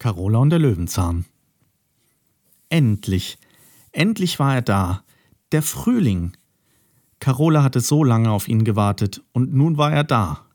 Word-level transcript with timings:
Carola 0.00 0.38
und 0.38 0.48
der 0.48 0.58
Löwenzahn. 0.58 1.26
Endlich, 2.70 3.36
endlich 3.92 4.38
war 4.38 4.54
er 4.54 4.62
da, 4.62 5.04
der 5.52 5.62
Frühling. 5.62 6.32
Carola 7.18 7.62
hatte 7.62 7.80
so 7.80 8.02
lange 8.02 8.30
auf 8.30 8.48
ihn 8.48 8.64
gewartet, 8.64 9.22
und 9.32 9.52
nun 9.52 9.76
war 9.76 9.92
er 9.92 10.04
da. 10.04 10.46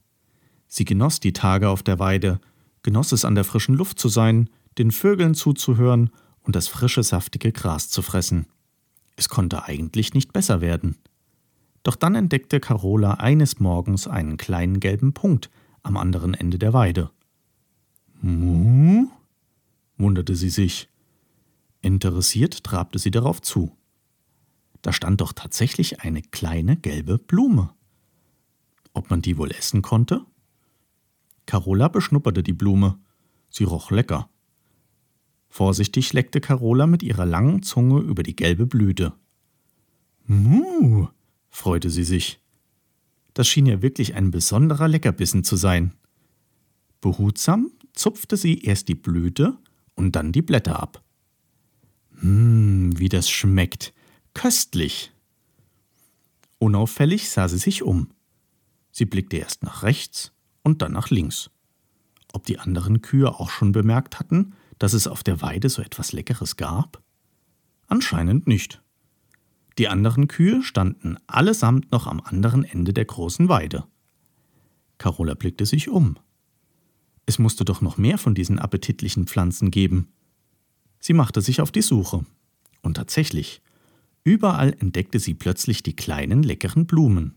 Sie 0.68 0.84
genoss 0.84 1.20
die 1.20 1.32
Tage 1.32 1.70
auf 1.70 1.84
der 1.84 2.00
Weide, 2.00 2.42
genoss 2.82 3.12
es 3.12 3.24
an 3.24 3.36
der 3.36 3.44
frischen 3.44 3.76
Luft 3.76 4.00
zu 4.00 4.10
sein, 4.10 4.50
den 4.80 4.90
Vögeln 4.90 5.36
zuzuhören 5.36 6.10
und 6.42 6.56
das 6.56 6.68
frische, 6.68 7.04
saftige 7.04 7.52
Gras 7.52 7.90
zu 7.90 8.02
fressen. 8.02 8.48
Es 9.16 9.30
konnte 9.30 9.66
eigentlich 9.66 10.16
nicht 10.16 10.34
besser 10.34 10.60
werden. 10.60 10.98
Doch 11.84 11.96
dann 11.96 12.16
entdeckte 12.16 12.60
Carola 12.60 13.14
eines 13.14 13.60
Morgens 13.60 14.08
einen 14.08 14.38
kleinen 14.38 14.80
gelben 14.80 15.14
Punkt 15.14 15.52
am 15.84 15.98
anderen 15.98 16.34
Ende 16.34 16.58
der 16.58 16.74
Weide. 16.74 17.12
Muh? 18.22 18.65
Wunderte 19.98 20.36
sie 20.36 20.50
sich. 20.50 20.90
Interessiert 21.82 22.64
trabte 22.64 23.00
sie 23.00 23.12
darauf 23.12 23.42
zu. 23.42 23.76
Da 24.82 24.94
stand 24.94 25.22
doch 25.22 25.34
tatsächlich 25.34 26.02
eine 26.02 26.22
kleine 26.22 26.78
gelbe 26.78 27.18
Blume. 27.18 27.74
Ob 28.94 29.10
man 29.10 29.22
die 29.22 29.38
wohl 29.38 29.52
essen 29.52 29.82
konnte? 29.82 30.26
Carola 31.46 31.88
beschnupperte 31.88 32.44
die 32.44 32.54
Blume. 32.54 32.98
Sie 33.50 33.64
roch 33.64 33.92
lecker. 33.92 34.30
Vorsichtig 35.48 36.12
leckte 36.14 36.42
Carola 36.42 36.88
mit 36.88 37.04
ihrer 37.04 37.26
langen 37.26 37.64
Zunge 37.64 38.00
über 38.00 38.24
die 38.24 38.36
gelbe 38.36 38.66
Blüte. 38.66 39.14
Muh, 40.26 41.08
freute 41.50 41.90
sie 41.90 42.04
sich. 42.04 42.42
Das 43.34 43.48
schien 43.48 43.66
ja 43.66 43.82
wirklich 43.82 44.16
ein 44.16 44.32
besonderer 44.32 44.88
Leckerbissen 44.88 45.44
zu 45.44 45.56
sein. 45.56 45.94
Behutsam 47.00 47.72
zupfte 47.94 48.38
sie 48.38 48.60
erst 48.60 48.88
die 48.88 48.96
Blüte 48.96 49.58
und 49.96 50.16
dann 50.16 50.32
die 50.32 50.42
Blätter 50.42 50.80
ab. 50.80 51.04
Hm, 52.20 52.98
wie 52.98 53.10
das 53.10 53.30
schmeckt. 53.30 53.94
Köstlich. 54.34 55.12
Unauffällig 56.60 57.30
sah 57.30 57.48
sie 57.48 57.58
sich 57.58 57.84
um. 57.84 58.10
Sie 58.92 59.06
blickte 59.06 59.38
erst 59.38 59.64
nach 59.64 59.84
rechts 59.84 60.32
und 60.64 60.82
dann 60.82 60.94
nach 60.94 61.10
links. 61.10 61.50
Ob 62.34 62.46
die 62.46 62.60
anderen 62.60 63.02
Kühe 63.02 63.30
auch 63.30 63.50
schon 63.50 63.72
bemerkt 63.72 64.20
hatten, 64.20 64.54
dass 64.80 64.94
es 64.94 65.08
auf 65.08 65.24
der 65.24 65.42
Weide 65.42 65.70
so 65.70 65.82
etwas 65.82 66.12
Leckeres 66.12 66.58
gab? 66.58 67.02
Anscheinend 67.88 68.48
nicht. 68.48 68.82
Die 69.78 69.88
anderen 69.88 70.28
Kühe 70.28 70.64
standen 70.64 71.18
allesamt 71.28 71.92
noch 71.92 72.08
am 72.08 72.22
anderen 72.22 72.64
Ende 72.64 72.94
der 72.94 73.06
großen 73.06 73.50
Weide. 73.50 73.86
Carola 74.98 75.34
blickte 75.34 75.66
sich 75.66 75.90
um. 75.90 76.18
Es 77.26 77.40
musste 77.40 77.66
doch 77.66 77.82
noch 77.82 77.98
mehr 77.98 78.18
von 78.18 78.36
diesen 78.36 78.60
appetitlichen 78.60 79.28
Pflanzen 79.28 79.72
geben. 79.72 80.10
Sie 81.00 81.14
machte 81.14 81.42
sich 81.42 81.62
auf 81.62 81.72
die 81.72 81.82
Suche. 81.82 82.26
Und 82.82 82.96
tatsächlich, 82.96 83.62
überall 84.24 84.76
entdeckte 84.80 85.20
sie 85.20 85.34
plötzlich 85.34 85.82
die 85.82 85.96
kleinen, 85.96 86.44
leckeren 86.44 86.86
Blumen. 86.86 87.36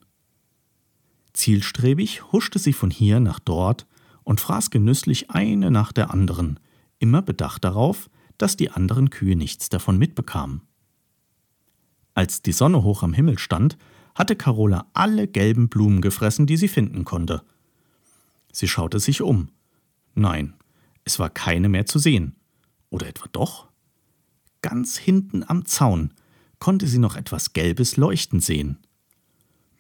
Zielstrebig 1.32 2.32
huschte 2.32 2.58
sie 2.58 2.72
von 2.72 2.90
hier 2.90 3.20
nach 3.20 3.38
dort 3.38 3.86
und 4.24 4.40
fraß 4.40 4.70
genüsslich 4.70 5.30
eine 5.30 5.70
nach 5.70 5.92
der 5.92 6.10
anderen, 6.10 6.60
immer 6.98 7.22
bedacht 7.22 7.64
darauf, 7.64 8.10
dass 8.36 8.56
die 8.56 8.70
anderen 8.70 9.10
Kühe 9.10 9.36
nichts 9.36 9.68
davon 9.68 9.98
mitbekamen. 9.98 10.62
Als 12.14 12.42
die 12.42 12.52
Sonne 12.52 12.82
hoch 12.82 13.02
am 13.02 13.14
Himmel 13.14 13.38
stand, 13.38 13.78
hatte 14.14 14.36
Carola 14.36 14.86
alle 14.92 15.28
gelben 15.28 15.68
Blumen 15.68 16.00
gefressen, 16.00 16.46
die 16.46 16.56
sie 16.56 16.68
finden 16.68 17.04
konnte. 17.04 17.42
Sie 18.52 18.66
schaute 18.66 18.98
sich 18.98 19.22
um 19.22 19.48
Nein, 20.14 20.54
es 21.04 21.18
war 21.18 21.30
keine 21.30 21.68
mehr 21.68 21.86
zu 21.86 21.98
sehen. 21.98 22.36
Oder 22.90 23.06
etwa 23.06 23.28
doch? 23.32 23.68
Ganz 24.60 24.98
hinten 24.98 25.42
am 25.42 25.64
Zaun 25.64 26.12
konnte 26.58 26.86
sie 26.86 26.98
noch 26.98 27.16
etwas 27.16 27.52
Gelbes 27.52 27.96
leuchten 27.96 28.40
sehen. 28.40 28.78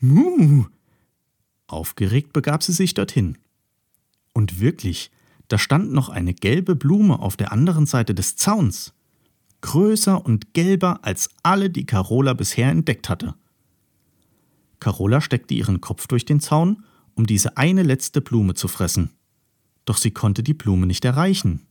Muh! 0.00 0.66
Aufgeregt 1.66 2.32
begab 2.32 2.62
sie 2.62 2.72
sich 2.72 2.94
dorthin. 2.94 3.36
Und 4.32 4.60
wirklich, 4.60 5.10
da 5.48 5.58
stand 5.58 5.92
noch 5.92 6.08
eine 6.08 6.32
gelbe 6.32 6.76
Blume 6.76 7.18
auf 7.18 7.36
der 7.36 7.52
anderen 7.52 7.84
Seite 7.84 8.14
des 8.14 8.36
Zauns. 8.36 8.94
Größer 9.60 10.24
und 10.24 10.54
gelber 10.54 11.00
als 11.02 11.28
alle, 11.42 11.68
die 11.68 11.84
Carola 11.84 12.32
bisher 12.32 12.70
entdeckt 12.70 13.08
hatte. 13.08 13.34
Carola 14.80 15.20
steckte 15.20 15.54
ihren 15.54 15.80
Kopf 15.80 16.06
durch 16.06 16.24
den 16.24 16.40
Zaun, 16.40 16.84
um 17.16 17.26
diese 17.26 17.56
eine 17.56 17.82
letzte 17.82 18.20
Blume 18.20 18.54
zu 18.54 18.68
fressen 18.68 19.17
doch 19.88 19.96
sie 19.96 20.10
konnte 20.10 20.42
die 20.42 20.52
Blume 20.52 20.86
nicht 20.86 21.06
erreichen. 21.06 21.66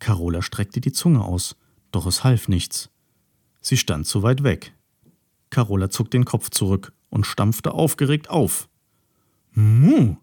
Carola 0.00 0.42
streckte 0.42 0.80
die 0.80 0.90
Zunge 0.90 1.24
aus, 1.24 1.54
doch 1.92 2.06
es 2.06 2.24
half 2.24 2.48
nichts. 2.48 2.90
Sie 3.60 3.76
stand 3.76 4.08
zu 4.08 4.24
weit 4.24 4.42
weg. 4.42 4.74
Carola 5.50 5.90
zog 5.90 6.10
den 6.10 6.24
Kopf 6.24 6.50
zurück 6.50 6.92
und 7.10 7.24
stampfte 7.24 7.72
aufgeregt 7.72 8.30
auf. 8.30 8.68
Muh! 9.52 10.16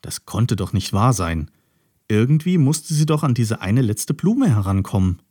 Das 0.00 0.26
konnte 0.26 0.56
doch 0.56 0.72
nicht 0.72 0.92
wahr 0.92 1.12
sein. 1.12 1.48
Irgendwie 2.08 2.58
musste 2.58 2.92
sie 2.92 3.06
doch 3.06 3.22
an 3.22 3.34
diese 3.34 3.60
eine 3.60 3.82
letzte 3.82 4.12
Blume 4.12 4.48
herankommen. 4.48 5.22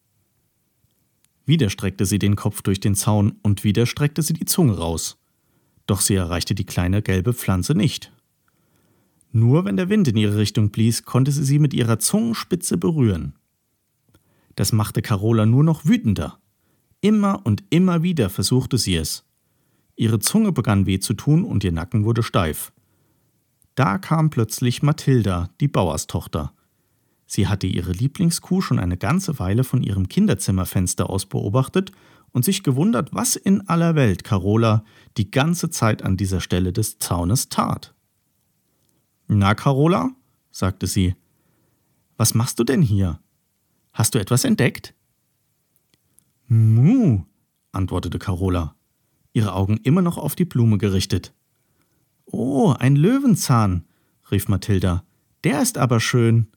Wieder 1.45 1.69
streckte 1.69 2.05
sie 2.05 2.19
den 2.19 2.37
Kopf 2.37 2.61
durch 2.61 2.79
den 2.79 2.95
Zaun 2.95 3.35
und 3.43 3.65
wieder 3.65 3.85
streckte 3.85 4.21
sie 4.21 4.33
die 4.33 4.45
Zunge 4.45 4.77
raus. 4.77 5.17
Doch 5.87 5.99
sie 5.99 6.15
erreichte 6.15 6.55
die 6.55 6.65
kleine 6.65 7.01
gelbe 7.01 7.33
Pflanze 7.33 7.75
nicht. 7.75 8.13
Nur 9.37 9.65
wenn 9.65 9.75
der 9.75 9.89
Wind 9.89 10.07
in 10.07 10.15
ihre 10.15 10.37
Richtung 10.37 10.69
blies, 10.69 11.03
konnte 11.03 11.29
sie 11.29 11.43
sie 11.43 11.59
mit 11.59 11.73
ihrer 11.73 11.99
Zungenspitze 11.99 12.77
berühren. 12.77 13.33
Das 14.55 14.71
machte 14.71 15.01
Carola 15.01 15.45
nur 15.45 15.61
noch 15.61 15.83
wütender. 15.83 16.39
Immer 17.01 17.45
und 17.45 17.61
immer 17.69 18.01
wieder 18.01 18.29
versuchte 18.29 18.77
sie 18.77 18.95
es. 18.95 19.25
Ihre 19.97 20.19
Zunge 20.19 20.53
begann 20.53 20.85
weh 20.85 20.99
zu 20.99 21.13
tun 21.15 21.43
und 21.43 21.65
ihr 21.65 21.73
Nacken 21.73 22.05
wurde 22.05 22.23
steif. 22.23 22.71
Da 23.75 23.97
kam 23.97 24.29
plötzlich 24.29 24.83
Mathilda, 24.83 25.49
die 25.59 25.67
Bauerstochter. 25.67 26.53
Sie 27.27 27.49
hatte 27.49 27.67
ihre 27.67 27.91
Lieblingskuh 27.91 28.61
schon 28.61 28.79
eine 28.79 28.95
ganze 28.95 29.37
Weile 29.37 29.65
von 29.65 29.83
ihrem 29.83 30.07
Kinderzimmerfenster 30.07 31.09
aus 31.09 31.25
beobachtet 31.25 31.91
und 32.31 32.45
sich 32.45 32.63
gewundert, 32.63 33.13
was 33.13 33.35
in 33.35 33.67
aller 33.67 33.95
Welt 33.95 34.23
Carola 34.23 34.85
die 35.17 35.29
ganze 35.29 35.69
Zeit 35.69 36.03
an 36.03 36.15
dieser 36.15 36.39
Stelle 36.39 36.71
des 36.71 36.99
Zaunes 36.99 37.49
tat. 37.49 37.94
Na, 39.27 39.55
Carola, 39.55 40.11
sagte 40.51 40.87
sie, 40.87 41.15
was 42.17 42.33
machst 42.33 42.59
du 42.59 42.63
denn 42.63 42.81
hier? 42.81 43.19
Hast 43.91 44.13
du 44.13 44.19
etwas 44.19 44.43
entdeckt? 44.43 44.93
Muh, 46.47 47.23
antwortete 47.71 48.19
Carola, 48.19 48.75
ihre 49.33 49.53
Augen 49.53 49.77
immer 49.77 50.01
noch 50.01 50.17
auf 50.17 50.35
die 50.35 50.45
Blume 50.45 50.77
gerichtet. 50.77 51.33
Oh, 52.25 52.75
ein 52.77 52.95
Löwenzahn, 52.95 53.85
rief 54.31 54.47
Mathilda, 54.47 55.03
der 55.43 55.61
ist 55.61 55.77
aber 55.77 55.99
schön. 55.99 56.47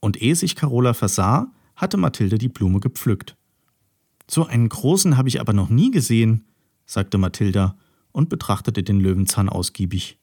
Und 0.00 0.20
ehe 0.20 0.36
sich 0.36 0.54
Carola 0.54 0.94
versah, 0.94 1.52
hatte 1.74 1.96
Mathilde 1.96 2.38
die 2.38 2.48
Blume 2.48 2.80
gepflückt. 2.80 3.36
So 4.28 4.46
einen 4.46 4.68
großen 4.68 5.16
habe 5.16 5.28
ich 5.28 5.40
aber 5.40 5.52
noch 5.52 5.68
nie 5.68 5.90
gesehen, 5.90 6.44
sagte 6.84 7.18
Mathilda 7.18 7.76
und 8.12 8.28
betrachtete 8.28 8.82
den 8.82 9.00
Löwenzahn 9.00 9.48
ausgiebig. 9.48 10.18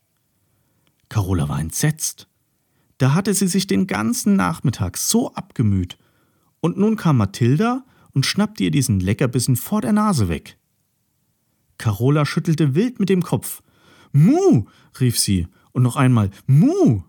Carola 1.14 1.48
war 1.48 1.60
entsetzt. 1.60 2.28
Da 2.98 3.14
hatte 3.14 3.36
sie 3.36 3.48
sich 3.48 3.68
den 3.68 3.86
ganzen 3.86 4.36
Nachmittag 4.36 4.98
so 4.98 5.32
abgemüht. 5.36 6.00
Und 6.60 6.80
nun 6.80 6.96
kam 6.96 7.18
Mathilda 7.18 7.86
und 8.14 8.26
schnappte 8.26 8.64
ihr 8.64 8.72
diesen 8.72 9.00
Leckerbissen 9.00 9.56
vor 9.56 9.82
der 9.82 9.94
Nase 9.94 10.28
weg. 10.28 10.58
Carola 11.78 12.26
schüttelte 12.26 12.74
wild 12.74 13.00
mit 13.00 13.10
dem 13.10 13.22
Kopf. 13.22 13.62
Mu! 14.12 14.66
rief 15.00 15.20
sie, 15.20 15.48
und 15.72 15.84
noch 15.84 15.98
einmal 15.98 16.32
Mu! 16.48 17.04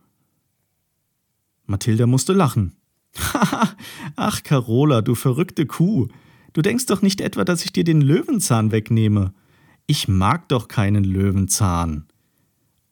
Mathilda 1.64 2.06
musste 2.06 2.34
lachen. 2.34 2.76
Ach, 4.17 4.43
Carola, 4.43 5.00
du 5.00 5.14
verrückte 5.14 5.64
Kuh. 5.64 6.08
Du 6.52 6.61
denkst 6.61 6.84
doch 6.84 7.00
nicht 7.00 7.23
etwa, 7.23 7.43
dass 7.43 7.64
ich 7.64 7.73
dir 7.73 7.84
den 7.84 8.02
Löwenzahn 8.02 8.70
wegnehme. 8.70 9.32
Ich 9.87 10.08
mag 10.08 10.46
doch 10.50 10.69
keinen 10.69 11.05
Löwenzahn 11.05 12.06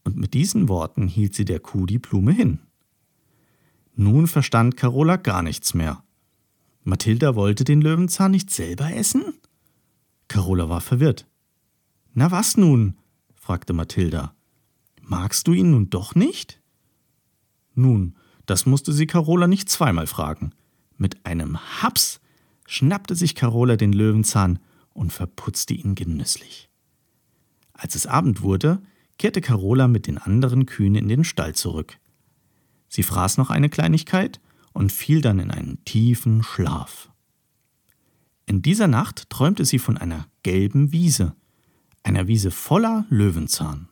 und 0.04 0.16
mit 0.16 0.34
diesen 0.34 0.68
Worten 0.68 1.08
hielt 1.08 1.34
sie 1.34 1.44
der 1.44 1.60
Kuh 1.60 1.86
die 1.86 1.98
Blume 1.98 2.32
hin. 2.32 2.60
Nun 3.94 4.26
verstand 4.26 4.76
Carola 4.76 5.16
gar 5.16 5.42
nichts 5.42 5.74
mehr. 5.74 6.02
Mathilda 6.84 7.34
wollte 7.36 7.64
den 7.64 7.80
Löwenzahn 7.80 8.30
nicht 8.30 8.50
selber 8.50 8.92
essen? 8.92 9.34
Carola 10.28 10.68
war 10.68 10.80
verwirrt. 10.80 11.26
Na 12.14 12.30
was 12.30 12.56
nun? 12.56 12.96
fragte 13.34 13.72
Mathilda. 13.72 14.34
Magst 15.00 15.46
du 15.46 15.52
ihn 15.52 15.72
nun 15.72 15.90
doch 15.90 16.14
nicht? 16.14 16.60
Nun, 17.74 18.16
das 18.46 18.66
musste 18.66 18.92
sie 18.92 19.06
Carola 19.06 19.46
nicht 19.46 19.68
zweimal 19.68 20.06
fragen. 20.06 20.52
Mit 20.96 21.24
einem 21.26 21.58
Haps 21.82 22.20
schnappte 22.66 23.14
sich 23.14 23.34
Carola 23.34 23.76
den 23.76 23.92
Löwenzahn 23.92 24.58
und 24.94 25.12
verputzte 25.12 25.74
ihn 25.74 25.94
genüsslich. 25.94 26.68
Als 27.72 27.94
es 27.94 28.06
Abend 28.06 28.42
wurde, 28.42 28.80
kehrte 29.22 29.40
Carola 29.40 29.86
mit 29.86 30.08
den 30.08 30.18
anderen 30.18 30.66
Kühen 30.66 30.96
in 30.96 31.06
den 31.06 31.22
Stall 31.22 31.54
zurück. 31.54 31.96
Sie 32.88 33.04
fraß 33.04 33.38
noch 33.38 33.50
eine 33.50 33.68
Kleinigkeit 33.68 34.40
und 34.72 34.90
fiel 34.90 35.20
dann 35.20 35.38
in 35.38 35.52
einen 35.52 35.78
tiefen 35.84 36.42
Schlaf. 36.42 37.08
In 38.46 38.62
dieser 38.62 38.88
Nacht 38.88 39.30
träumte 39.30 39.64
sie 39.64 39.78
von 39.78 39.96
einer 39.96 40.26
gelben 40.42 40.90
Wiese, 40.90 41.36
einer 42.02 42.26
Wiese 42.26 42.50
voller 42.50 43.06
Löwenzahn. 43.10 43.88